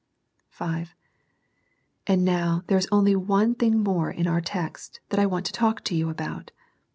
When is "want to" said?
5.27-5.53